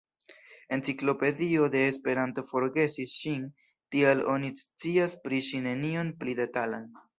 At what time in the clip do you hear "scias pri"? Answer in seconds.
4.65-5.45